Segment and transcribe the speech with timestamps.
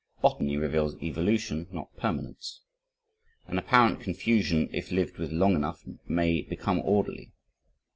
[0.19, 2.61] Botany reveals evolution not permanence.
[3.45, 7.33] An apparent confusion if lived with long enough may become orderly.